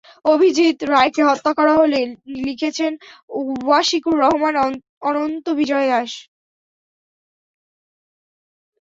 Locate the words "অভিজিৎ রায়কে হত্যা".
0.25-1.51